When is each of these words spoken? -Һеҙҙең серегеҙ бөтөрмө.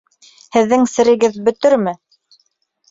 -Һеҙҙең 0.55 0.87
серегеҙ 0.93 1.39
бөтөрмө. 1.51 1.97